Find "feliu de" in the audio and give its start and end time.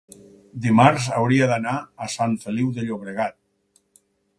2.47-2.87